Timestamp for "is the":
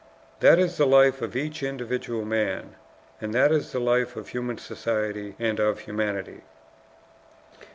0.57-0.87, 3.51-3.79